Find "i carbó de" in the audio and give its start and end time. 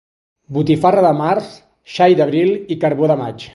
2.77-3.23